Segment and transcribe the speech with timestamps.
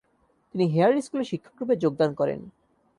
[0.55, 2.39] তিনি হেয়ার স্কুলে শিক্ষকরূপে যোগদান করেন।